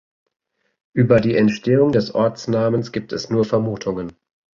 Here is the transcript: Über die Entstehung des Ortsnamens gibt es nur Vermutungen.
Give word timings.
Über 0.93 1.19
die 1.21 1.35
Entstehung 1.35 1.91
des 1.91 2.15
Ortsnamens 2.15 2.91
gibt 2.91 3.13
es 3.13 3.29
nur 3.29 3.45
Vermutungen. 3.45 4.17